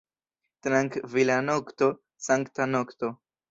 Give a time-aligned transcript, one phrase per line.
[0.67, 1.91] Trankvila nokto,
[2.31, 3.15] sankta nokto!